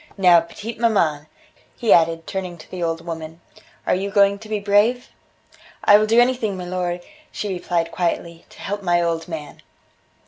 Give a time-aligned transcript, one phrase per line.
[0.17, 1.27] Now, petite maman,"
[1.77, 3.39] he added, turning to the old woman,
[3.85, 5.09] "are you going to be brave?"
[5.83, 9.61] "I will do anything, milor," she replied quietly, "to help my old man."